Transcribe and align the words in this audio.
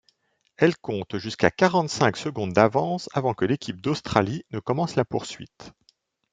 Elle 0.57 0.75
compte 0.77 1.19
jusqu'à 1.19 1.51
quarante-cinq 1.51 2.17
secondes 2.17 2.53
d'avance 2.53 3.07
avant 3.13 3.35
que 3.35 3.45
l'équipe 3.45 3.79
d'Australie 3.79 4.43
ne 4.49 4.59
commence 4.59 4.95
la 4.95 5.05
poursuite. 5.05 5.73